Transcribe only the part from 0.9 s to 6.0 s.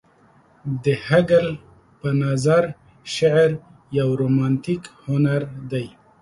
هګل په نظر شعر يو رومانتيک هنر دى.